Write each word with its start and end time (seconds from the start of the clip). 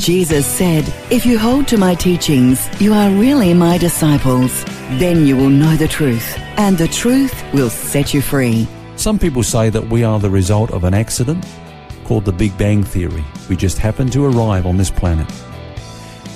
Jesus 0.00 0.46
said, 0.46 0.90
If 1.10 1.26
you 1.26 1.38
hold 1.38 1.68
to 1.68 1.76
my 1.76 1.94
teachings, 1.94 2.66
you 2.80 2.94
are 2.94 3.10
really 3.10 3.52
my 3.52 3.76
disciples. 3.76 4.64
Then 4.98 5.26
you 5.26 5.36
will 5.36 5.50
know 5.50 5.76
the 5.76 5.88
truth, 5.88 6.38
and 6.56 6.78
the 6.78 6.88
truth 6.88 7.44
will 7.52 7.68
set 7.68 8.14
you 8.14 8.22
free. 8.22 8.66
Some 8.96 9.18
people 9.18 9.42
say 9.42 9.68
that 9.68 9.90
we 9.90 10.02
are 10.02 10.18
the 10.18 10.30
result 10.30 10.70
of 10.70 10.84
an 10.84 10.94
accident 10.94 11.44
called 12.04 12.24
the 12.24 12.32
Big 12.32 12.56
Bang 12.56 12.82
Theory. 12.82 13.22
We 13.50 13.56
just 13.56 13.76
happened 13.76 14.10
to 14.14 14.24
arrive 14.24 14.64
on 14.64 14.78
this 14.78 14.90
planet. 14.90 15.30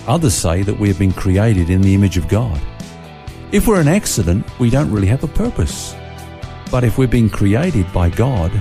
Others 0.07 0.35
say 0.35 0.63
that 0.63 0.79
we 0.79 0.89
have 0.89 0.99
been 0.99 1.13
created 1.13 1.71
in 1.71 1.81
the 1.81 1.95
image 1.95 2.19
of 2.19 2.29
God. 2.29 2.61
If 3.51 3.67
we're 3.67 3.81
an 3.81 3.89
accident, 3.89 4.47
we 4.59 4.69
don't 4.69 4.93
really 4.93 5.07
have 5.07 5.25
a 5.25 5.29
purpose. 5.29 5.97
But 6.71 6.85
if 6.85 6.99
we're 6.99 7.09
being 7.09 7.31
created 7.31 7.91
by 7.95 8.11
God, 8.11 8.53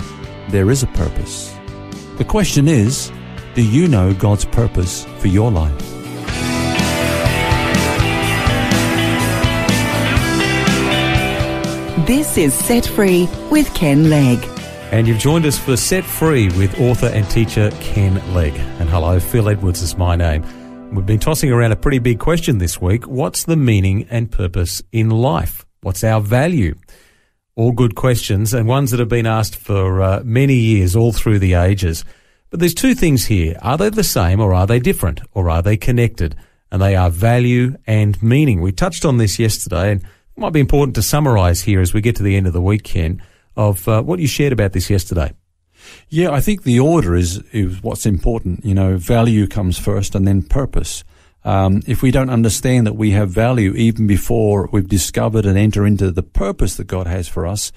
there 0.47 0.71
is 0.71 0.81
a 0.81 0.87
purpose. 0.87 1.53
The 2.17 2.25
question 2.25 2.69
is, 2.69 3.11
do 3.55 3.63
you 3.63 3.87
know 3.87 4.13
God's 4.13 4.45
purpose 4.45 5.05
for 5.19 5.27
your 5.27 5.51
life? 5.51 5.77
This 12.07 12.37
is 12.37 12.53
Set 12.53 12.85
Free 12.85 13.29
with 13.51 13.73
Ken 13.75 14.09
Legg. 14.09 14.43
And 14.91 15.07
you've 15.07 15.19
joined 15.19 15.45
us 15.45 15.57
for 15.57 15.77
Set 15.77 16.03
Free 16.03 16.47
with 16.49 16.79
author 16.79 17.07
and 17.07 17.29
teacher 17.29 17.71
Ken 17.79 18.15
Legg. 18.33 18.53
And 18.79 18.89
hello, 18.89 19.19
Phil 19.19 19.47
Edwards 19.47 19.81
is 19.81 19.97
my 19.97 20.15
name. 20.15 20.43
We've 20.93 21.05
been 21.05 21.19
tossing 21.19 21.51
around 21.51 21.71
a 21.71 21.75
pretty 21.75 21.99
big 21.99 22.19
question 22.19 22.57
this 22.57 22.81
week. 22.81 23.07
What's 23.07 23.45
the 23.45 23.55
meaning 23.55 24.07
and 24.09 24.31
purpose 24.31 24.81
in 24.91 25.09
life? 25.09 25.65
What's 25.81 26.03
our 26.03 26.21
value? 26.21 26.75
All 27.55 27.71
good 27.71 27.95
questions 27.95 28.53
and 28.53 28.67
ones 28.67 28.91
that 28.91 28.99
have 28.99 29.09
been 29.09 29.25
asked 29.25 29.55
for 29.55 30.01
uh, 30.01 30.21
many 30.23 30.55
years, 30.55 30.95
all 30.95 31.11
through 31.11 31.39
the 31.39 31.53
ages. 31.53 32.03
But 32.53 32.59
there's 32.59 32.75
two 32.75 32.93
things 32.93 33.25
here. 33.25 33.57
Are 33.63 33.79
they 33.79 33.89
the 33.89 34.03
same 34.03 34.39
or 34.39 34.53
are 34.53 34.67
they 34.67 34.79
different 34.79 35.21
or 35.33 35.49
are 35.49 35.63
they 35.63 35.75
connected? 35.75 36.35
And 36.71 36.79
they 36.79 36.95
are 36.95 37.09
value 37.09 37.77
and 37.87 38.21
meaning. 38.21 38.61
We 38.61 38.71
touched 38.71 39.05
on 39.05 39.17
this 39.17 39.39
yesterday 39.39 39.93
and 39.93 40.03
it 40.03 40.07
might 40.37 40.53
be 40.53 40.59
important 40.59 40.93
to 40.97 41.01
summarize 41.01 41.63
here 41.63 41.81
as 41.81 41.95
we 41.95 42.01
get 42.01 42.15
to 42.17 42.21
the 42.21 42.35
end 42.35 42.45
of 42.45 42.53
the 42.53 42.61
week, 42.61 42.83
Ken, 42.83 43.23
of 43.55 43.87
uh, 43.87 44.03
what 44.03 44.19
you 44.19 44.27
shared 44.27 44.53
about 44.53 44.73
this 44.73 44.91
yesterday. 44.91 45.33
Yeah, 46.09 46.29
I 46.29 46.41
think 46.41 46.61
the 46.61 46.79
order 46.79 47.15
is, 47.15 47.37
is 47.53 47.81
what's 47.81 48.05
important. 48.05 48.63
You 48.63 48.75
know, 48.75 48.97
value 48.97 49.47
comes 49.47 49.79
first 49.79 50.13
and 50.13 50.27
then 50.27 50.43
purpose. 50.43 51.03
Um, 51.43 51.81
if 51.87 52.03
we 52.03 52.11
don't 52.11 52.29
understand 52.29 52.85
that 52.85 52.93
we 52.93 53.09
have 53.11 53.31
value 53.31 53.73
even 53.73 54.05
before 54.05 54.69
we've 54.71 54.87
discovered 54.87 55.47
and 55.47 55.57
enter 55.57 55.87
into 55.87 56.11
the 56.11 56.21
purpose 56.21 56.75
that 56.75 56.85
God 56.85 57.07
has 57.07 57.27
for 57.27 57.47
us, 57.47 57.71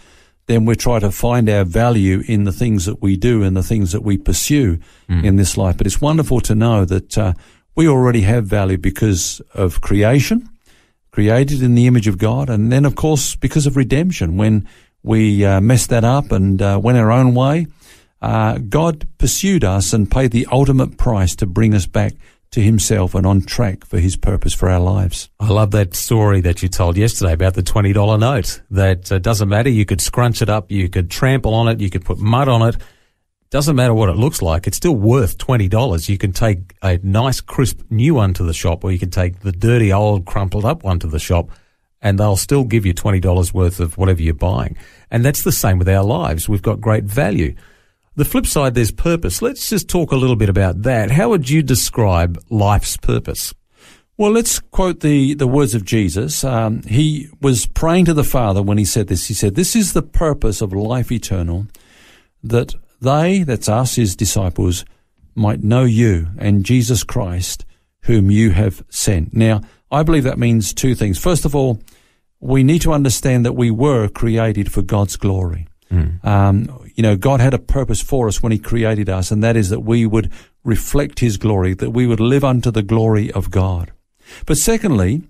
then 0.47 0.65
we 0.65 0.77
try 0.77 0.99
to 0.99 1.11
find 1.11 1.49
our 1.51 1.65
value 1.65 2.23
in 2.27 2.45
the 2.45 2.53
things 2.53 2.87
that 2.87 3.03
we 3.03 3.17
do 3.17 3.43
and 3.43 3.57
the 3.57 3.63
things 3.63 3.93
that 3.93 4.03
we 4.03 4.17
pursue 4.17 4.79
mm. 5.09 5.25
in 5.25 5.37
this 5.37 5.57
life. 5.57 5.77
But 5.77 5.87
it's 5.87 6.01
wonderful 6.01 6.41
to 6.43 6.55
know 6.55 6.85
that 6.85 7.19
uh, 7.19 7.33
we 7.75 7.89
already 7.89 8.23
have 8.23 8.47
value 8.47 8.79
because 8.79 9.41
of 9.55 9.81
creation 9.81 10.49
created 11.11 11.63
in 11.63 11.75
the 11.75 11.87
image 11.87 12.07
of 12.07 12.19
God, 12.19 12.51
and 12.51 12.71
then 12.71 12.85
of 12.85 12.95
course 12.95 13.37
because 13.37 13.67
of 13.67 13.75
redemption. 13.75 14.37
When 14.37 14.69
we 15.03 15.45
uh, 15.47 15.63
messed 15.63 15.89
that 15.89 16.05
up 16.05 16.31
and 16.31 16.61
uh, 16.61 16.79
went 16.83 16.99
our 16.99 17.11
own 17.11 17.35
way, 17.35 17.69
uh, 18.21 18.59
God 18.59 19.09
pursued 19.17 19.65
us 19.65 19.95
and 19.95 20.11
paid 20.11 20.33
the 20.33 20.47
ultimate 20.53 20.99
price 20.99 21.35
to 21.37 21.47
bring 21.47 21.75
us 21.75 21.87
back 21.87 22.13
to 22.57 22.63
Himself 22.63 23.15
and 23.15 23.27
on 23.27 23.43
track 23.43 23.87
for 23.87 23.99
His 23.99 24.17
purpose 24.17 24.53
for 24.53 24.69
our 24.69 24.81
lives. 24.81 25.31
I 25.39 25.49
love 25.49 25.71
that 25.71 25.95
story 25.95 26.41
that 26.41 26.63
you 26.63 26.69
told 26.69 26.97
yesterday 26.97 27.33
about 27.33 27.55
the 27.55 27.63
twenty 27.63 27.93
dollar 27.93 28.19
note. 28.19 28.61
That 28.71 29.11
uh, 29.13 29.19
doesn't 29.19 29.49
matter. 29.49 29.71
You 29.71 29.87
could 29.87 30.01
scrunch 30.01 30.43
it 30.43 30.49
up, 30.49 30.71
you 30.71 30.89
could 30.89 31.11
trample 31.11 31.55
on 31.55 31.69
it, 31.69 31.81
you 31.81 31.91
could 31.91 32.05
put 32.05 32.19
mud 32.19 32.49
on 32.49 32.69
it 32.69 32.77
doesn't 33.51 33.77
matter 33.77 33.95
what 33.95 34.09
it 34.09 34.17
looks 34.17 34.43
like, 34.43 34.67
it's 34.67 34.77
still 34.77 34.97
worth 34.97 35.39
$20. 35.39 36.09
You 36.09 36.19
can 36.19 36.33
take 36.33 36.75
a 36.83 36.99
nice, 37.03 37.41
crisp 37.41 37.81
new 37.91 38.15
one 38.15 38.35
to 38.35 38.43
the 38.43 38.53
shop, 38.53 38.83
or 38.83 38.91
you 38.91 38.99
can 38.99 39.11
take 39.11 39.41
the 39.41 39.53
dirty, 39.53 39.93
old, 39.93 40.27
crumpled 40.27 40.65
up 40.65 40.83
one 40.83 40.99
to 40.99 41.07
the 41.07 41.21
shop, 41.21 41.51
and 42.03 42.19
they'll 42.19 42.37
still 42.37 42.65
give 42.65 42.85
you 42.85 42.93
$20 42.93 43.55
worth 43.55 43.79
of 43.79 43.97
whatever 43.97 44.21
you're 44.21 44.35
buying. 44.35 44.77
And 45.11 45.25
that's 45.25 45.43
the 45.43 45.53
same 45.53 45.79
with 45.79 45.89
our 45.89 46.05
lives. 46.05 46.49
We've 46.49 46.61
got 46.61 46.81
great 46.81 47.05
value. 47.05 47.55
The 48.17 48.25
flip 48.25 48.47
side, 48.47 48.75
there's 48.75 48.91
purpose. 48.91 49.43
Let's 49.43 49.69
just 49.69 49.89
talk 49.89 50.11
a 50.11 50.17
little 50.17 50.37
bit 50.37 50.49
about 50.49 50.83
that. 50.83 51.11
How 51.11 51.29
would 51.29 51.51
you 51.51 51.63
describe 51.63 52.43
life's 52.49 52.97
purpose? 52.97 53.53
Well, 54.17 54.31
let's 54.31 54.59
quote 54.59 55.01
the, 55.01 55.35
the 55.35 55.47
words 55.47 55.75
of 55.75 55.85
Jesus. 55.85 56.43
Um, 56.43 56.83
he 56.85 57.29
was 57.43 57.67
praying 57.67 58.07
to 58.07 58.15
the 58.15 58.25
Father 58.25 58.63
when 58.63 58.79
he 58.79 58.87
said 58.87 59.09
this. 59.09 59.27
He 59.27 59.35
said, 59.35 59.55
This 59.55 59.77
is 59.77 59.93
the 59.93 60.01
purpose 60.01 60.63
of 60.63 60.73
life 60.73 61.13
eternal, 61.13 61.67
that 62.43 62.75
they, 63.03 63.43
that's 63.43 63.69
us, 63.69 63.97
his 63.97 64.17
disciples, 64.17 64.87
might 65.35 65.63
know 65.63 65.85
you 65.85 66.29
and 66.39 66.65
Jesus 66.65 67.05
Christ, 67.05 67.67
whom 68.05 68.31
you 68.31 68.53
have 68.53 68.83
sent. 68.89 69.35
Now, 69.35 69.61
I 69.91 70.03
believe 70.03 70.25
that 70.25 70.39
means 70.39 70.73
two 70.73 70.95
things. 70.95 71.19
First 71.19 71.45
of 71.45 71.55
all, 71.55 71.83
we 72.41 72.65
need 72.65 72.81
to 72.81 72.95
understand 72.95 73.45
that 73.45 73.53
we 73.53 73.71
were 73.71 74.09
created 74.09 74.73
for 74.73 74.81
God's 74.81 75.17
glory. 75.17 75.69
Mm. 75.91 76.25
Um, 76.25 76.91
you 76.95 77.03
know, 77.03 77.17
God 77.17 77.41
had 77.41 77.55
a 77.55 77.59
purpose 77.59 78.01
for 78.01 78.29
us 78.29 78.43
when 78.43 78.53
He 78.53 78.59
created 78.59 79.09
us, 79.09 79.31
and 79.31 79.43
that 79.43 79.57
is 79.57 79.71
that 79.71 79.81
we 79.81 80.07
would 80.07 80.33
reflect 80.65 81.21
His 81.21 81.37
glory, 81.37 81.75
that 81.75 81.91
we 81.91 82.07
would 82.07 82.21
live 82.21 82.45
unto 82.45 82.71
the 82.71 82.83
glory 82.83 83.31
of 83.33 83.51
God. 83.51 83.93
But 84.47 84.59
secondly, 84.59 85.23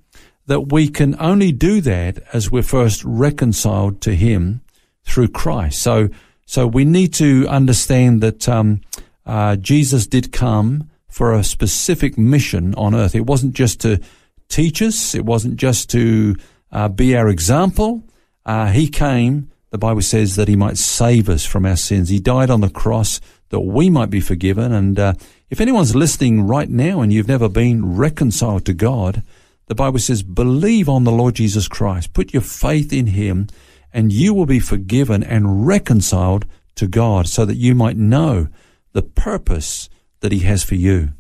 that 0.47 0.73
we 0.73 0.89
can 0.89 1.17
only 1.21 1.53
do 1.53 1.81
that 1.83 2.19
as 2.33 2.51
we're 2.51 2.63
first 2.63 3.05
reconciled 3.05 4.01
to 4.03 4.15
Him 4.15 4.63
through 5.05 5.29
Christ. 5.29 5.83
So 5.83 6.09
so 6.47 6.67
we 6.67 6.85
need 6.85 7.13
to 7.15 7.47
understand 7.49 8.21
that 8.23 8.49
um, 8.49 8.81
uh, 9.27 9.57
Jesus 9.57 10.07
did 10.07 10.33
come 10.33 10.91
for 11.09 11.33
a 11.33 11.43
specific 11.43 12.17
mission 12.17 12.75
on 12.77 12.95
earth. 12.95 13.15
It 13.15 13.27
wasn't 13.27 13.55
just 13.55 13.81
to 13.81 14.01
teach 14.49 14.81
us. 14.81 15.15
It 15.15 15.25
wasn't 15.25 15.57
just 15.57 15.91
to 15.91 16.37
uh, 16.71 16.89
be 16.89 17.17
our 17.17 17.29
example. 17.29 18.05
Uh, 18.45 18.67
he 18.69 18.89
came, 18.89 19.51
the 19.77 19.87
Bible 19.87 20.01
says, 20.01 20.37
that 20.37 20.49
he 20.49 20.57
might 20.57 20.79
save 20.79 21.29
us 21.29 21.45
from 21.45 21.67
our 21.67 21.77
sins. 21.77 22.09
He 22.09 22.19
died 22.19 22.49
on 22.49 22.63
the 22.63 22.71
cross 22.71 23.21
that 23.51 23.61
we 23.61 23.91
might 23.91 24.09
be 24.09 24.21
forgiven. 24.21 24.73
And 24.73 24.99
uh, 24.99 25.13
if 25.51 25.61
anyone's 25.61 25.95
listening 25.95 26.47
right 26.47 26.71
now 26.71 27.03
and 27.03 27.13
you've 27.13 27.29
never 27.29 27.49
been 27.51 27.95
reconciled 27.95 28.65
to 28.65 28.73
God, 28.73 29.23
the 29.67 29.75
Bible 29.75 29.99
says, 29.99 30.23
believe 30.23 30.89
on 30.89 31.05
the 31.05 31.13
Lord 31.13 31.35
Jesus 31.35 31.69
Christ. 31.69 32.15
Put 32.15 32.33
your 32.33 32.41
faith 32.41 32.91
in 32.91 33.09
him 33.09 33.49
and 33.93 34.13
you 34.13 34.33
will 34.33 34.47
be 34.47 34.61
forgiven 34.61 35.23
and 35.23 35.67
reconciled 35.67 36.47
to 36.77 36.87
God 36.87 37.29
so 37.29 37.45
that 37.45 37.57
you 37.57 37.75
might 37.75 37.99
know 37.99 38.49
the 38.93 39.03
purpose 39.03 39.91
that 40.21 40.33
He 40.33 40.41
has 40.41 40.65
for 40.65 40.75
you. 40.75 41.11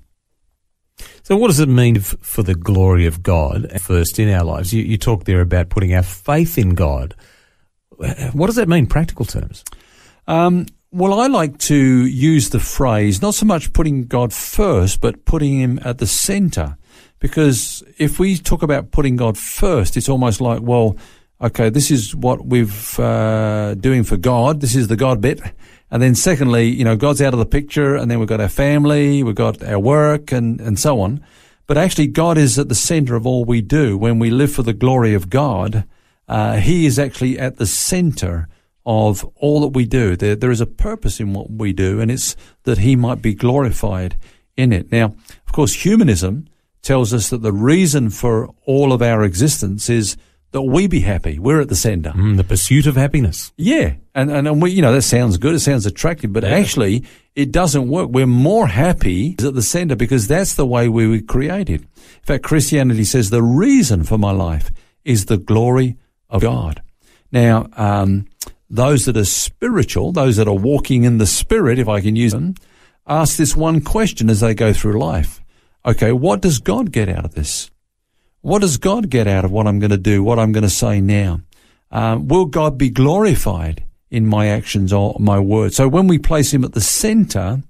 So, 1.22 1.36
what 1.36 1.48
does 1.48 1.60
it 1.60 1.68
mean 1.68 2.00
for 2.00 2.42
the 2.42 2.54
glory 2.54 3.06
of 3.06 3.22
God 3.22 3.70
first 3.82 4.18
in 4.18 4.30
our 4.30 4.44
lives? 4.44 4.72
You, 4.72 4.82
you 4.82 4.96
talk 4.96 5.24
there 5.24 5.42
about 5.42 5.68
putting 5.68 5.94
our 5.94 6.02
faith 6.02 6.56
in 6.56 6.74
God. 6.74 7.14
What 8.32 8.46
does 8.46 8.56
that 8.56 8.68
mean, 8.68 8.86
practical 8.86 9.24
terms? 9.24 9.64
Um, 10.26 10.66
well, 10.90 11.20
I 11.20 11.26
like 11.26 11.58
to 11.58 11.76
use 11.76 12.50
the 12.50 12.60
phrase 12.60 13.20
not 13.20 13.34
so 13.34 13.46
much 13.46 13.72
putting 13.72 14.04
God 14.04 14.32
first, 14.32 15.00
but 15.00 15.24
putting 15.24 15.60
Him 15.60 15.80
at 15.84 15.98
the 15.98 16.06
center. 16.06 16.78
Because 17.18 17.82
if 17.98 18.18
we 18.18 18.38
talk 18.38 18.62
about 18.62 18.90
putting 18.90 19.16
God 19.16 19.38
first, 19.38 19.96
it's 19.96 20.08
almost 20.08 20.40
like, 20.40 20.60
well, 20.62 20.96
okay, 21.40 21.70
this 21.70 21.90
is 21.90 22.14
what 22.14 22.46
we've 22.46 22.98
uh, 22.98 23.74
doing 23.74 24.04
for 24.04 24.16
God. 24.16 24.60
This 24.60 24.74
is 24.74 24.88
the 24.88 24.96
God 24.96 25.20
bit. 25.20 25.40
And 25.90 26.02
then 26.02 26.14
secondly, 26.14 26.68
you 26.68 26.84
know, 26.84 26.96
God's 26.96 27.22
out 27.22 27.32
of 27.32 27.38
the 27.38 27.46
picture 27.46 27.94
and 27.94 28.10
then 28.10 28.18
we've 28.18 28.28
got 28.28 28.40
our 28.40 28.48
family, 28.48 29.22
we've 29.22 29.34
got 29.34 29.62
our 29.62 29.78
work 29.78 30.32
and, 30.32 30.60
and 30.60 30.78
so 30.78 31.00
on. 31.00 31.24
But 31.66 31.78
actually 31.78 32.08
God 32.08 32.38
is 32.38 32.58
at 32.58 32.68
the 32.68 32.74
center 32.74 33.16
of 33.16 33.26
all 33.26 33.44
we 33.44 33.60
do. 33.60 33.96
When 33.96 34.18
we 34.18 34.30
live 34.30 34.52
for 34.52 34.62
the 34.62 34.72
glory 34.72 35.14
of 35.14 35.30
God, 35.30 35.84
uh, 36.28 36.56
He 36.56 36.86
is 36.86 36.98
actually 36.98 37.38
at 37.38 37.56
the 37.56 37.66
center 37.66 38.48
of 38.84 39.24
all 39.36 39.60
that 39.62 39.68
we 39.74 39.84
do. 39.84 40.16
There, 40.16 40.36
there 40.36 40.50
is 40.50 40.60
a 40.60 40.66
purpose 40.66 41.18
in 41.20 41.32
what 41.32 41.50
we 41.50 41.72
do 41.72 42.00
and 42.00 42.10
it's 42.10 42.36
that 42.64 42.78
He 42.78 42.96
might 42.96 43.20
be 43.22 43.34
glorified 43.34 44.16
in 44.56 44.72
it. 44.72 44.90
Now, 44.92 45.06
of 45.46 45.52
course, 45.52 45.74
humanism 45.74 46.46
tells 46.82 47.12
us 47.12 47.30
that 47.30 47.42
the 47.42 47.52
reason 47.52 48.10
for 48.10 48.48
all 48.64 48.92
of 48.92 49.02
our 49.02 49.24
existence 49.24 49.90
is 49.90 50.16
that 50.52 50.62
we 50.62 50.86
be 50.86 51.00
happy. 51.00 51.38
We're 51.38 51.60
at 51.60 51.68
the 51.68 51.74
center. 51.76 52.10
Mm, 52.12 52.36
the 52.36 52.44
pursuit 52.44 52.86
of 52.86 52.94
happiness. 52.96 53.52
Yeah, 53.56 53.94
and, 54.14 54.30
and 54.30 54.46
and 54.46 54.62
we, 54.62 54.70
you 54.70 54.80
know 54.82 54.92
that 54.92 55.02
sounds 55.02 55.36
good. 55.36 55.54
It 55.56 55.60
sounds 55.60 55.84
attractive, 55.84 56.32
but 56.32 56.44
Yeah. 56.44 56.50
actually 56.50 57.04
it 57.34 57.50
doesn't 57.52 57.88
work. 57.88 58.08
We're 58.10 58.26
more 58.26 58.68
happy 58.68 59.32
at 59.44 59.54
the 59.54 59.62
center 59.62 59.96
because 59.96 60.28
that's 60.28 60.54
the 60.54 60.64
way 60.64 60.88
we 60.88 61.06
were 61.08 61.20
created. 61.20 61.82
In 61.82 62.22
fact, 62.22 62.44
Christianity 62.44 63.04
says 63.04 63.28
the 63.30 63.42
reason 63.42 64.04
for 64.04 64.16
my 64.16 64.30
life 64.30 64.70
is 65.04 65.26
the 65.26 65.36
glory 65.36 65.96
of 66.28 66.42
God. 66.42 66.82
Now, 67.32 67.68
um, 67.76 68.26
those 68.68 69.04
that 69.04 69.16
are 69.16 69.24
spiritual, 69.24 70.12
those 70.12 70.36
that 70.36 70.48
are 70.48 70.54
walking 70.54 71.04
in 71.04 71.18
the 71.18 71.26
spirit, 71.26 71.78
if 71.78 71.88
I 71.88 72.00
can 72.00 72.16
use 72.16 72.32
them, 72.32 72.54
ask 73.06 73.36
this 73.36 73.56
one 73.56 73.80
question 73.80 74.28
as 74.30 74.40
they 74.40 74.54
go 74.54 74.72
through 74.72 74.98
life. 74.98 75.40
Okay, 75.84 76.12
what 76.12 76.40
does 76.40 76.58
God 76.58 76.90
get 76.90 77.08
out 77.08 77.24
of 77.24 77.34
this? 77.34 77.70
What 78.40 78.60
does 78.60 78.76
God 78.76 79.10
get 79.10 79.26
out 79.26 79.44
of 79.44 79.52
what 79.52 79.66
I'm 79.66 79.78
going 79.78 79.90
to 79.90 79.96
do, 79.96 80.22
what 80.22 80.38
I'm 80.38 80.52
going 80.52 80.62
to 80.62 80.70
say 80.70 81.00
now? 81.00 81.40
Um, 81.90 82.28
will 82.28 82.46
God 82.46 82.76
be 82.76 82.90
glorified 82.90 83.84
in 84.10 84.26
my 84.26 84.48
actions 84.48 84.92
or 84.92 85.16
my 85.20 85.38
words? 85.38 85.76
So 85.76 85.88
when 85.88 86.08
we 86.08 86.18
place 86.18 86.52
Him 86.52 86.64
at 86.64 86.72
the 86.72 86.80
center, 86.80 87.62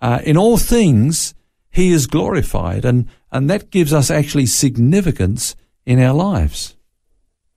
uh, 0.00 0.20
in 0.24 0.36
all 0.36 0.56
things, 0.56 1.34
He 1.70 1.90
is 1.90 2.06
glorified, 2.06 2.84
and 2.84 3.08
and 3.32 3.48
that 3.48 3.70
gives 3.70 3.92
us 3.92 4.10
actually 4.10 4.46
significance 4.46 5.54
in 5.86 6.02
our 6.02 6.14
lives. 6.14 6.76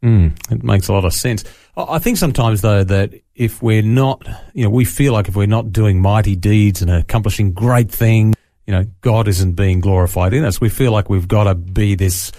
Mm, 0.04 0.52
it 0.52 0.64
makes 0.64 0.90
a 0.90 0.94
lot 0.94 1.06
of 1.06 1.14
sense. 1.14 1.46
I 1.78 1.98
think 1.98 2.18
sometimes 2.18 2.62
though 2.62 2.84
that 2.84 3.14
if 3.36 3.64
we're 3.64 3.82
not, 3.82 4.28
you 4.54 4.64
know, 4.64 4.70
we 4.70 4.86
feel 4.86 5.14
like 5.14 5.30
if 5.30 5.36
we're 5.36 5.48
not 5.48 5.72
doing 5.72 6.02
mighty 6.02 6.36
deeds 6.36 6.82
and 6.82 6.92
accomplishing 6.92 7.54
great 7.54 7.90
things, 7.90 8.36
you 8.68 8.74
know, 8.74 8.86
God 9.02 9.28
isn't 9.28 9.54
being 9.54 9.80
glorified 9.80 10.34
in 10.34 10.44
us. 10.44 10.60
We 10.60 10.70
feel 10.70 10.92
like 10.92 11.10
we've 11.10 11.28
got 11.28 11.46
to 11.46 11.56
be 11.56 11.96
this 11.96 12.32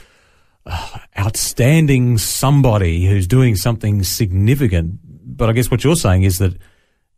uh, 0.66 0.98
outstanding 1.18 2.18
somebody 2.18 3.06
who's 3.06 3.26
doing 3.26 3.56
something 3.56 4.02
significant. 4.02 5.00
But 5.02 5.48
I 5.48 5.52
guess 5.52 5.70
what 5.70 5.84
you're 5.84 5.96
saying 5.96 6.22
is 6.22 6.38
that 6.38 6.56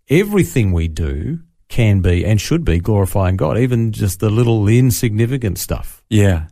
everything 0.08 0.72
we 0.72 0.88
do 0.88 1.40
can 1.68 2.00
be 2.00 2.24
and 2.24 2.40
should 2.40 2.64
be 2.64 2.78
glorifying 2.78 3.36
God, 3.36 3.58
even 3.58 3.92
just 3.92 4.20
the 4.20 4.30
little 4.30 4.68
insignificant 4.68 5.58
stuff. 5.58 6.02
Yeah, 6.08 6.46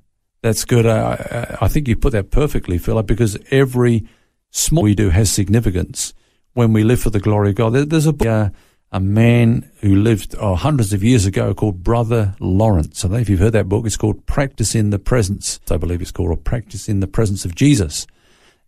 that's 0.45 0.67
good. 0.67 0.85
Uh, 0.85 1.57
I 1.59 1.69
think 1.69 1.89
you 1.89 1.97
put 1.97 2.13
that 2.13 2.31
perfectly, 2.31 2.77
Philip, 2.77 3.07
because 3.07 3.39
every 3.51 4.07
small 4.51 4.85
we 4.85 4.95
do 4.95 5.09
has 5.09 5.33
significance 5.33 6.13
when 6.53 6.75
we 6.75 6.85
live 6.85 7.01
for 7.01 7.09
the 7.09 7.19
glory 7.19 7.49
of 7.49 7.55
God. 7.55 7.73
There's 7.73 8.07
a 8.07 8.31
uh, 8.31 8.51
a 8.93 9.01
man 9.01 9.71
who 9.81 9.97
lived 9.97 10.37
oh, 10.39 10.55
hundreds 10.55 10.93
of 10.93 11.03
years 11.03 11.25
ago 11.25 11.55
called 11.55 11.83
Brother 11.83 12.37
Lawrence. 12.41 13.03
I 13.03 13.09
don't 13.09 13.15
know 13.17 13.21
if 13.23 13.31
you've 13.31 13.41
heard 13.41 13.55
that 13.55 13.71
book. 13.71 13.87
It's 13.87 13.97
called 13.97 14.27
Practice 14.27 14.75
in 14.75 14.91
the 14.91 14.99
Presence. 14.99 15.61
I 15.71 15.79
believe 15.79 16.03
it's 16.03 16.11
called, 16.11 16.29
or 16.29 16.37
Practice 16.37 16.91
in 16.91 17.01
the 17.01 17.07
Presence 17.07 17.47
of 17.47 17.55
Jesus. 17.55 18.07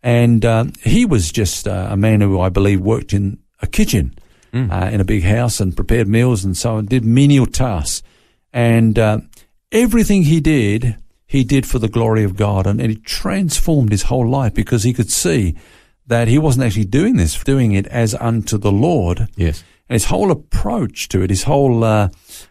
And 0.03 0.47
uh, 0.47 0.65
he 0.83 1.05
was 1.05 1.31
just 1.31 1.69
uh, 1.69 1.89
a 1.91 1.97
man 1.99 2.23
who 2.23 2.41
I 2.41 2.49
believe 2.49 2.81
worked 2.81 3.13
in 3.13 3.39
a 3.61 3.67
kitchen 3.67 4.17
uh, 4.73 4.89
in 4.91 5.03
a 5.03 5.05
big 5.05 5.25
house 5.25 5.61
and 5.61 5.77
prepared 5.77 6.09
meals 6.09 6.43
and 6.43 6.57
so 6.57 6.77
on, 6.77 6.87
did 6.87 7.05
menial 7.05 7.47
tasks. 7.47 8.03
And 8.51 8.99
uh, 8.99 9.19
everything 9.71 10.23
he 10.23 10.41
did, 10.41 10.97
he 11.27 11.45
did 11.45 11.67
for 11.67 11.79
the 11.79 11.89
glory 11.89 12.25
of 12.25 12.37
God. 12.37 12.67
And, 12.67 12.81
and 12.81 12.93
it 12.93 13.05
transformed 13.05 13.91
his 13.91 14.05
whole 14.05 14.29
life 14.29 14.55
because 14.55 14.85
he 14.85 14.93
could 14.93 15.11
see 15.11 15.57
that 16.07 16.29
he 16.29 16.39
wasn't 16.39 16.67
actually 16.67 16.85
doing 16.85 17.17
this, 17.17 17.43
doing 17.43 17.73
it 17.73 17.87
as 17.89 18.15
unto 18.15 18.57
the 18.57 18.73
Lord. 18.73 19.29
Yes. 19.37 19.65
And 19.89 19.95
his 19.95 20.07
whole 20.07 20.31
approach 20.31 21.09
to 21.09 21.23
it, 21.23 21.31
his 21.31 21.45
whole, 21.45 21.83
uh, 21.85 22.09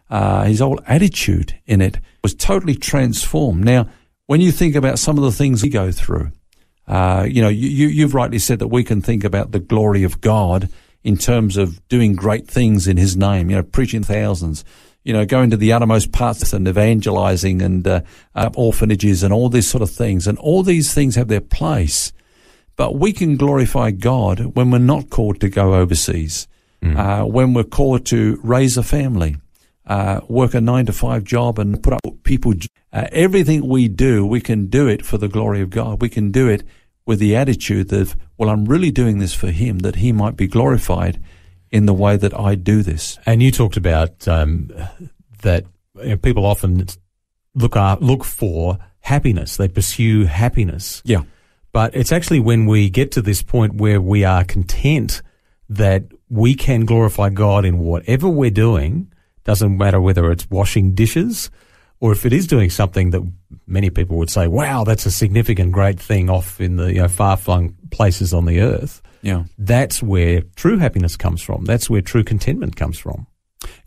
uh, 0.10 0.44
his 0.44 0.60
whole 0.60 0.80
attitude 0.88 1.58
in 1.66 1.82
it 1.82 2.00
was 2.22 2.34
totally 2.34 2.76
transformed. 2.76 3.64
Now, 3.64 3.90
when 4.28 4.42
you 4.42 4.52
think 4.52 4.76
about 4.76 5.00
some 5.00 5.18
of 5.18 5.24
the 5.24 5.32
things 5.32 5.64
we 5.64 5.70
go 5.70 5.92
through, 5.92 6.32
uh, 6.88 7.26
you 7.30 7.42
know, 7.42 7.50
you, 7.50 7.70
you, 7.70 7.88
you've 7.88 8.14
rightly 8.14 8.40
said 8.40 8.60
that 8.60 8.68
we 8.68 8.84
can 8.84 9.02
think 9.02 9.24
about 9.24 9.52
the 9.52 9.60
glory 9.60 10.04
of 10.04 10.22
God 10.22 10.70
in 11.06 11.16
terms 11.16 11.56
of 11.56 11.88
doing 11.88 12.16
great 12.16 12.48
things 12.48 12.88
in 12.88 12.98
His 12.98 13.16
name, 13.16 13.52
you 13.52 13.56
know, 13.56 13.64
preaching 13.64 14.02
thousands, 14.02 14.66
you 15.04 15.14
know, 15.14 15.24
going 15.24 15.52
to 15.52 15.58
the 15.58 15.72
uttermost 15.72 16.12
parts 16.12 16.52
and 16.52 16.68
evangelizing 16.68 17.62
and 17.62 17.88
uh, 17.88 18.02
uh, 18.34 18.50
orphanages 18.56 19.22
and 19.22 19.32
all 19.32 19.48
these 19.48 19.70
sort 19.70 19.84
of 19.84 19.92
things. 19.92 20.26
And 20.26 20.36
all 20.40 20.64
these 20.64 20.96
things 20.96 21.16
have 21.16 21.28
their 21.28 21.42
place. 21.42 22.12
But 22.76 22.96
we 22.96 23.14
can 23.14 23.38
glorify 23.38 23.92
God 23.92 24.56
when 24.56 24.72
we're 24.72 24.80
not 24.80 25.12
called 25.12 25.40
to 25.42 25.50
go 25.50 25.76
overseas, 25.76 26.48
uh, 26.84 27.24
when 27.24 27.54
we're 27.54 27.64
called 27.64 28.08
to 28.08 28.40
raise 28.44 28.76
a 28.76 28.84
family, 28.84 29.38
uh, 29.86 30.22
work 30.28 30.56
a 30.56 30.62
nine 30.62 30.88
to 30.88 30.94
five 30.94 31.24
job 31.24 31.60
and 31.60 31.82
put 31.84 31.94
up 31.94 32.02
people. 32.24 32.54
Uh, 32.92 33.08
everything 33.12 33.68
we 33.68 33.88
do, 33.88 34.26
we 34.26 34.42
can 34.42 34.66
do 34.66 34.88
it 34.88 35.06
for 35.06 35.20
the 35.20 35.28
glory 35.28 35.62
of 35.62 35.70
God. 35.70 36.02
We 36.02 36.10
can 36.10 36.32
do 36.32 36.48
it 36.50 36.64
with 37.06 37.20
the 37.20 37.36
attitude 37.36 37.94
of, 37.94 38.16
well, 38.38 38.50
I'm 38.50 38.66
really 38.66 38.92
doing 38.92 39.20
this 39.20 39.34
for 39.34 39.52
Him, 39.52 39.80
that 39.80 39.98
He 39.98 40.12
might 40.12 40.36
be 40.36 40.48
glorified 40.48 41.22
in 41.72 41.86
the 41.86 41.94
way 41.94 42.18
that 42.18 42.38
I 42.38 42.56
do 42.56 42.82
this. 42.82 43.20
And 43.26 43.42
you 43.44 43.52
talked 43.52 43.78
about 43.78 44.28
um, 44.28 44.72
that 45.42 45.66
you 45.96 46.10
know, 46.10 46.18
people 46.18 46.46
often 46.46 46.86
look 47.54 47.76
up, 47.76 48.02
look 48.02 48.24
for 48.24 48.78
happiness. 49.00 49.58
They 49.58 49.68
pursue 49.68 50.26
happiness. 50.26 51.02
Yeah. 51.06 51.24
But 51.72 51.96
it's 51.96 52.12
actually 52.12 52.40
when 52.40 52.66
we 52.66 52.90
get 52.90 53.12
to 53.14 53.22
this 53.22 53.42
point 53.42 53.76
where 53.76 54.02
we 54.02 54.24
are 54.24 54.44
content 54.44 55.22
that 55.70 56.04
we 56.30 56.56
can 56.56 56.86
glorify 56.86 57.30
God 57.30 57.66
in 57.66 57.80
whatever 57.80 58.30
we're 58.30 58.50
doing. 58.50 59.12
Doesn't 59.44 59.78
matter 59.78 60.02
whether 60.02 60.32
it's 60.32 60.50
washing 60.50 60.96
dishes 60.96 61.52
or 62.00 62.12
if 62.12 62.26
it 62.26 62.34
is 62.34 62.48
doing 62.48 62.70
something 62.70 63.12
that 63.12 63.22
many 63.68 63.90
people 63.90 64.18
would 64.18 64.30
say, 64.30 64.48
wow, 64.48 64.84
that's 64.84 65.06
a 65.06 65.12
significant, 65.12 65.72
great 65.72 66.00
thing 66.00 66.30
off 66.30 66.60
in 66.62 66.76
the 66.78 66.94
you 66.94 67.02
know, 67.02 67.08
far 67.08 67.38
flung 67.38 67.76
places 67.92 68.34
on 68.34 68.46
the 68.46 68.60
earth. 68.62 69.02
Yeah. 69.22 69.46
That's 69.58 70.04
where 70.04 70.42
true 70.56 70.78
happiness 70.78 71.16
comes 71.18 71.42
from. 71.42 71.66
That's 71.66 71.90
where 71.90 72.02
true 72.02 72.24
contentment 72.24 72.76
comes 72.76 72.98
from. 73.00 73.26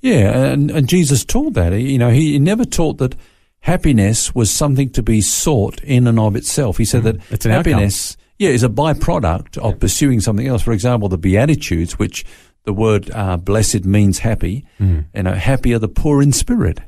Yeah, 0.00 0.50
and, 0.52 0.70
and 0.70 0.88
Jesus 0.88 1.24
taught 1.24 1.54
that. 1.54 1.72
He- 1.72 1.92
You 1.92 1.98
know, 1.98 2.10
he 2.10 2.38
never 2.38 2.64
taught 2.64 2.98
that 2.98 3.14
happiness 3.60 4.34
was 4.34 4.50
something 4.50 4.90
to 4.90 5.02
be 5.02 5.20
sought 5.20 5.82
in 5.84 6.06
and 6.06 6.18
of 6.18 6.36
itself. 6.36 6.78
He 6.78 6.84
said 6.84 7.02
that 7.04 7.16
Mm-hmm. 7.18 7.34
It's 7.34 7.46
an 7.46 7.52
outcome. 7.52 7.72
happiness, 7.72 8.16
yeah, 8.38 8.50
is 8.50 8.62
a 8.62 8.68
byproduct 8.68 9.58
of 9.58 9.78
pursuing 9.80 10.20
something 10.20 10.46
else. 10.46 10.62
For 10.62 10.72
example, 10.72 11.08
the 11.08 11.18
Beatitudes, 11.18 11.98
which 11.98 12.24
the 12.64 12.72
word 12.72 13.10
uh, 13.12 13.36
blessed 13.36 13.84
means 13.84 14.18
happy. 14.20 14.64
Mm. 14.80 15.06
You 15.14 15.22
know, 15.24 15.34
happy 15.34 15.74
are 15.74 15.78
the 15.78 15.88
poor 15.88 16.22
in 16.22 16.32
spirit, 16.32 16.80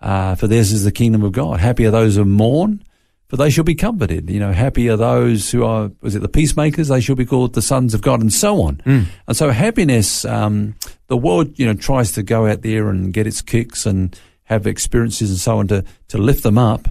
uh, 0.00 0.34
for 0.34 0.46
theirs 0.46 0.72
is 0.72 0.84
the 0.84 0.92
kingdom 0.92 1.22
of 1.22 1.32
God. 1.32 1.60
Happy 1.60 1.86
are 1.86 1.90
those 1.90 2.16
who 2.16 2.24
mourn, 2.24 2.82
for 3.28 3.36
they 3.36 3.50
shall 3.50 3.64
be 3.64 3.74
comforted. 3.74 4.30
You 4.30 4.40
know, 4.40 4.52
happy 4.52 4.88
are 4.88 4.96
those 4.96 5.50
who 5.50 5.64
are, 5.64 5.90
was 6.00 6.14
it 6.14 6.20
the 6.20 6.28
peacemakers? 6.28 6.88
They 6.88 7.00
shall 7.00 7.16
be 7.16 7.26
called 7.26 7.54
the 7.54 7.62
sons 7.62 7.94
of 7.94 8.00
God, 8.00 8.20
and 8.20 8.32
so 8.32 8.62
on. 8.62 8.80
And 9.26 9.36
so 9.36 9.50
happiness, 9.50 10.24
um, 10.24 10.76
the 11.08 11.16
world, 11.16 11.58
you 11.58 11.66
know, 11.66 11.74
tries 11.74 12.12
to 12.12 12.22
go 12.22 12.46
out 12.46 12.62
there 12.62 12.88
and 12.88 13.12
get 13.12 13.26
its 13.26 13.42
kicks 13.42 13.86
and 13.86 14.18
have 14.44 14.66
experiences 14.66 15.30
and 15.30 15.38
so 15.38 15.58
on 15.58 15.68
to, 15.68 15.84
to 16.08 16.18
lift 16.18 16.42
them 16.42 16.58
up. 16.58 16.88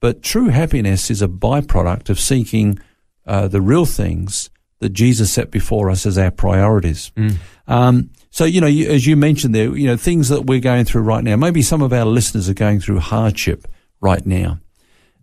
But 0.00 0.22
true 0.22 0.48
happiness 0.48 1.10
is 1.10 1.22
a 1.22 1.28
byproduct 1.28 2.10
of 2.10 2.20
seeking 2.20 2.78
uh, 3.26 3.48
the 3.48 3.60
real 3.60 3.86
things 3.86 4.50
that 4.80 4.90
Jesus 4.90 5.32
set 5.32 5.50
before 5.50 5.90
us 5.90 6.06
as 6.06 6.18
our 6.18 6.30
priorities. 6.30 7.10
Um, 7.66 8.10
so, 8.30 8.44
you 8.44 8.60
know, 8.60 8.66
you, 8.66 8.88
as 8.90 9.06
you 9.06 9.16
mentioned 9.16 9.54
there, 9.54 9.76
you 9.76 9.86
know, 9.86 9.96
things 9.96 10.28
that 10.28 10.46
we're 10.46 10.60
going 10.60 10.84
through 10.84 11.02
right 11.02 11.24
now, 11.24 11.36
maybe 11.36 11.62
some 11.62 11.82
of 11.82 11.92
our 11.92 12.04
listeners 12.04 12.48
are 12.48 12.54
going 12.54 12.80
through 12.80 13.00
hardship 13.00 13.66
right 14.00 14.24
now. 14.24 14.60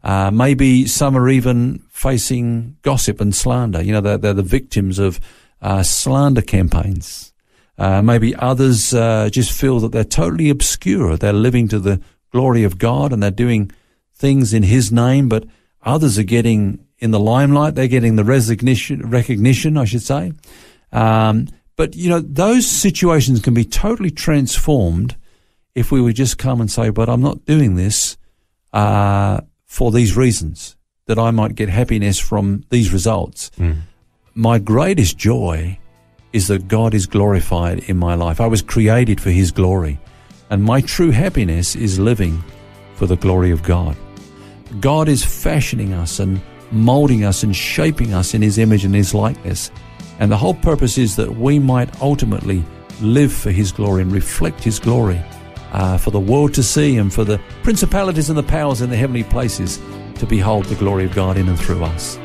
Uh, 0.04 0.30
maybe 0.32 0.86
some 0.86 1.18
are 1.18 1.30
even 1.30 1.80
facing 1.90 2.78
gossip 2.82 3.20
and 3.22 3.34
slander. 3.34 3.82
You 3.82 3.94
know, 3.94 4.02
they're, 4.02 4.18
they're 4.18 4.34
the 4.34 4.44
victims 4.44 5.00
of 5.00 5.20
uh, 5.62 5.82
slander 5.82 6.42
campaigns. 6.42 7.34
Uh, 7.78 8.02
maybe 8.02 8.36
others 8.36 8.94
uh, 8.94 9.30
just 9.32 9.52
feel 9.52 9.80
that 9.80 9.92
they're 9.92 10.04
totally 10.04 10.50
obscure. 10.50 11.18
They're 11.18 11.34
living 11.34 11.68
to 11.70 11.80
the 11.80 12.02
glory 12.32 12.64
of 12.64 12.78
God 12.78 13.12
and 13.12 13.22
they're 13.22 13.32
doing 13.32 13.72
things 14.14 14.54
in 14.54 14.64
His 14.64 14.92
name, 14.92 15.28
but 15.28 15.46
others 15.82 16.18
are 16.20 16.24
getting 16.24 16.85
in 17.00 17.12
the 17.12 17.20
limelight. 17.20 17.76
They're 17.76 17.88
getting 17.88 18.16
the 18.16 18.24
recognition, 18.24 19.10
recognition, 19.10 19.78
I 19.78 19.86
should 19.86 20.02
say. 20.02 20.34
Um, 20.92 21.48
but 21.76 21.96
you 21.96 22.10
know, 22.10 22.20
those 22.20 22.68
situations 22.68 23.42
can 23.42 23.54
be 23.54 23.66
totally 23.66 24.12
transformed 24.12 25.16
if 25.74 25.92
we 25.92 26.02
would 26.02 26.16
just 26.16 26.38
come 26.38 26.62
and 26.62 26.72
say, 26.72 26.90
"But 26.90 27.10
I'm 27.10 27.22
not 27.22 27.46
doing 27.46 27.76
this 27.76 28.18
uh, 28.74 29.42
for 29.66 29.92
these 29.92 30.16
reasons. 30.16 30.76
That 31.08 31.20
I 31.20 31.30
might 31.32 31.54
get 31.54 31.70
happiness 31.70 32.18
from 32.18 32.64
these 32.70 32.92
results." 32.92 33.52
My 34.34 34.58
greatest 34.60 35.18
joy 35.18 35.78
is 36.34 36.48
that 36.48 36.68
God 36.68 36.94
is 36.94 37.06
glorified 37.06 37.80
in 37.90 37.98
my 37.98 38.16
life. 38.16 38.42
I 38.42 38.48
was 38.48 38.62
created 38.62 39.22
for 39.22 39.30
His 39.30 39.52
glory, 39.52 40.00
and 40.50 40.64
my 40.64 40.82
true 40.82 41.12
happiness 41.12 41.76
is 41.76 42.00
living 42.00 42.44
for 42.96 43.06
the 43.06 43.18
glory 43.18 43.52
of 43.52 43.64
God. 43.64 43.96
God 44.80 45.08
is 45.08 45.24
fashioning 45.24 45.94
us 45.94 46.20
and 46.20 46.42
molding 46.72 47.24
us 47.24 47.44
and 47.44 47.56
shaping 47.56 48.14
us 48.14 48.34
in 48.34 48.42
His 48.42 48.58
image 48.58 48.86
and 48.86 48.96
His 48.96 49.14
likeness. 49.14 49.72
And 50.20 50.32
the 50.32 50.38
whole 50.38 50.54
purpose 50.54 50.98
is 50.98 51.16
that 51.18 51.36
we 51.38 51.60
might 51.60 52.02
ultimately 52.02 52.64
live 53.02 53.34
for 53.34 53.52
His 53.52 53.72
glory 53.72 54.02
and 54.02 54.12
reflect 54.12 54.64
His 54.64 54.80
glory 54.80 55.22
uh, 55.72 55.98
for 55.98 56.12
the 56.12 56.20
world 56.20 56.54
to 56.54 56.64
see 56.64 56.98
and 56.98 57.14
for 57.14 57.24
the 57.24 57.40
principalities 57.64 58.30
and 58.30 58.38
the 58.38 58.44
powers 58.44 58.82
in 58.82 58.90
the 58.90 58.98
heavenly 58.98 59.24
places 59.24 59.80
to 60.16 60.26
behold 60.26 60.66
the 60.66 60.76
glory 60.76 61.06
of 61.06 61.14
God 61.14 61.38
in 61.38 61.50
and 61.50 61.60
through 61.60 61.84
us. 61.84 62.18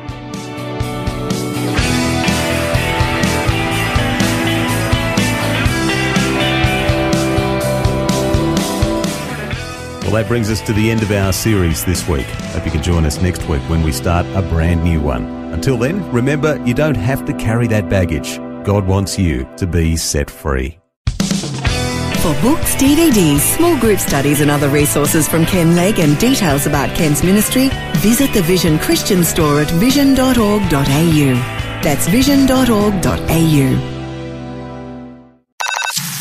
Well, 10.11 10.21
that 10.21 10.27
brings 10.27 10.51
us 10.51 10.59
to 10.63 10.73
the 10.73 10.91
end 10.91 11.03
of 11.03 11.11
our 11.11 11.31
series 11.31 11.85
this 11.85 12.05
week. 12.05 12.25
Hope 12.25 12.65
you 12.65 12.71
can 12.71 12.83
join 12.83 13.05
us 13.05 13.21
next 13.21 13.47
week 13.47 13.61
when 13.69 13.81
we 13.81 13.93
start 13.93 14.25
a 14.35 14.41
brand 14.41 14.83
new 14.83 14.99
one. 14.99 15.23
Until 15.53 15.77
then, 15.77 16.11
remember, 16.11 16.61
you 16.67 16.73
don't 16.73 16.97
have 16.97 17.23
to 17.27 17.33
carry 17.35 17.65
that 17.67 17.87
baggage. 17.87 18.35
God 18.65 18.85
wants 18.85 19.17
you 19.17 19.47
to 19.55 19.65
be 19.65 19.95
set 19.95 20.29
free. 20.29 20.77
For 21.07 22.35
books, 22.41 22.75
DVDs, 22.75 23.39
small 23.55 23.79
group 23.79 23.99
studies, 23.99 24.41
and 24.41 24.51
other 24.51 24.67
resources 24.67 25.29
from 25.29 25.45
Ken 25.45 25.77
Legg 25.77 25.97
and 25.97 26.19
details 26.19 26.67
about 26.67 26.93
Ken's 26.97 27.23
ministry, 27.23 27.69
visit 27.99 28.33
the 28.33 28.41
Vision 28.41 28.79
Christian 28.79 29.23
store 29.23 29.61
at 29.61 29.71
vision.org.au. 29.71 31.33
That's 31.81 32.09
vision.org.au. 32.09 34.00